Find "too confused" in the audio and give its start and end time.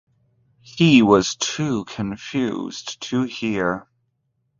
1.35-2.99